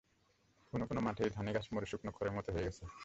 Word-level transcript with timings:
কোনো 0.73 0.83
কোনো 0.85 1.01
মাঠে 1.01 1.23
ধানের 1.35 1.53
গাছ 1.53 1.65
মরে 1.73 1.87
শুকনো 1.91 2.11
খড়ের 2.11 2.33
মতো 2.37 2.49
হয়ে 2.51 2.65
গেছে। 2.67 2.83